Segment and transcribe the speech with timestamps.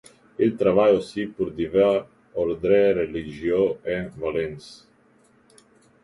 [0.39, 4.87] Il travaille aussi pour divers ordres religieux de Valence.